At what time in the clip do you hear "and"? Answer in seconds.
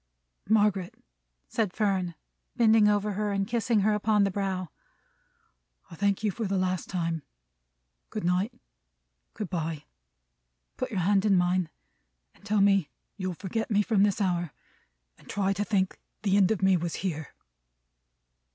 3.31-3.47, 12.33-12.43, 15.19-15.29